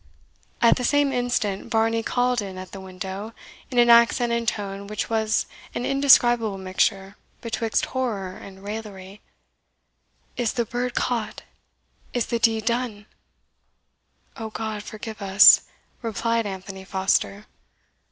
[0.63, 3.33] At the same instant, Varney called in at the window,
[3.69, 9.21] in an accent and tone which was an indescribable mixture betwixt horror and raillery,
[10.37, 11.43] "Is the bird caught?
[12.13, 13.05] is the deed done?"
[14.37, 15.65] "O God, forgive us!"
[16.01, 17.45] replied Anthony Foster.